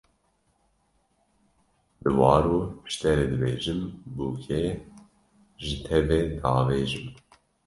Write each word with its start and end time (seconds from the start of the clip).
Diwaro 2.03 2.57
ji 2.87 2.95
te 2.99 3.09
re 3.17 3.25
dibêjim, 3.29 3.81
bûkê 4.15 4.61
ji 5.65 5.75
te 5.85 5.97
ve 6.07 6.19
davêjim 6.39 7.07